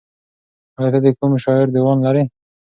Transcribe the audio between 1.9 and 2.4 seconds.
لرې؟